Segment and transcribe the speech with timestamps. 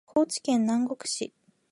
[0.07, 1.31] 高知県南国市